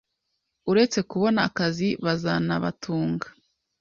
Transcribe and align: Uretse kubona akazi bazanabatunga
Uretse 0.71 0.99
kubona 1.11 1.39
akazi 1.49 1.87
bazanabatunga 2.05 3.27